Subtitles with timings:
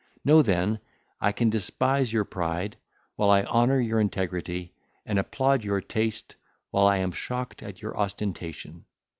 [0.25, 0.79] Know then,
[1.19, 2.75] I can despise your pride,
[3.17, 4.73] while I honour your integrity,
[5.05, 6.33] and applaud your taste,
[6.71, 8.85] while I am shocked at your ostentation.